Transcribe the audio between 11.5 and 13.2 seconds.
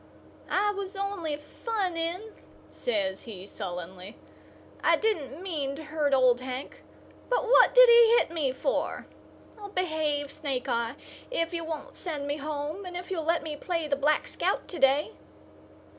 you won't send me home, and if